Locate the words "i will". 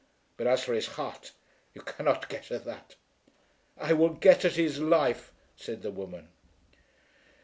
3.77-4.09